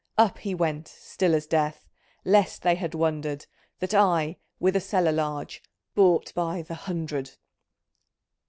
Up 0.17 0.39
he 0.39 0.55
went, 0.55 0.87
still 0.87 1.35
as 1.35 1.45
death, 1.45 1.85
Lest 2.25 2.63
they 2.63 2.73
had 2.73 2.95
wondered 2.95 3.45
That 3.77 3.93
I, 3.93 4.37
with 4.59 4.75
a 4.75 4.79
cellar 4.81 5.11
large, 5.11 5.61
Bought 5.93 6.33
by 6.33 6.63
the 6.63 6.73
"Hundred 6.73 7.33